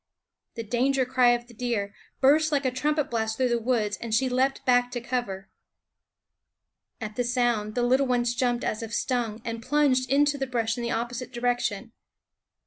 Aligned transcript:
_the 0.55 0.63
danger 0.63 1.05
cry 1.05 1.29
of 1.29 1.45
the 1.45 1.53
deer, 1.53 1.93
burst 2.21 2.51
like 2.51 2.65
a 2.65 2.71
trumpet 2.71 3.03
blast 3.03 3.37
through 3.37 3.49
the 3.49 3.59
woods, 3.59 3.97
and 3.97 4.15
she 4.15 4.29
leaped 4.29 4.65
back 4.65 4.89
to 4.89 4.99
cover. 4.99 5.47
At 6.99 7.17
the 7.17 7.23
sound 7.23 7.75
the 7.75 7.83
little 7.83 8.07
ones 8.07 8.33
jumped 8.33 8.63
as 8.63 8.81
if 8.81 8.95
stung, 8.95 9.43
and 9.45 9.61
plunged 9.61 10.09
into 10.09 10.39
the 10.39 10.47
brush 10.47 10.75
in 10.75 10.81
the 10.81 10.89
opposite 10.89 11.31
direction. 11.31 11.91